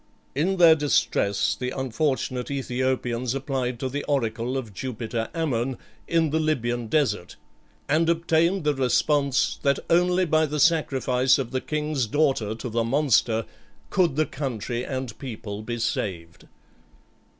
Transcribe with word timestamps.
In 0.33 0.57
their 0.57 0.73
distress 0.73 1.53
the 1.55 1.69
unfortunate 1.69 2.47
Æthiopians 2.47 3.35
applied 3.35 3.79
to 3.79 3.87
the 3.87 4.03
oracle 4.05 4.57
of 4.57 4.73
Jupiter 4.73 5.29
Ammon, 5.35 5.77
in 6.07 6.31
the 6.31 6.39
Libyan 6.39 6.87
desert, 6.87 7.35
and 7.87 8.09
obtained 8.09 8.63
the 8.63 8.73
response, 8.73 9.59
that 9.61 9.77
only 9.91 10.25
by 10.25 10.47
the 10.47 10.59
sacrifice 10.59 11.37
of 11.37 11.51
the 11.51 11.61
king's 11.61 12.07
daughter 12.07 12.55
to 12.55 12.67
the 12.67 12.83
monster 12.83 13.45
could 13.91 14.15
the 14.15 14.25
country 14.25 14.83
and 14.83 15.15
people 15.19 15.61
be 15.61 15.77
saved. 15.77 16.47